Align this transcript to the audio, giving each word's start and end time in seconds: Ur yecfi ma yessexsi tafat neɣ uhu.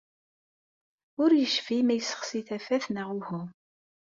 Ur 1.21 1.31
yecfi 1.35 1.77
ma 1.83 1.93
yessexsi 1.95 2.41
tafat 2.47 2.85
neɣ 2.89 3.09
uhu. 3.19 3.41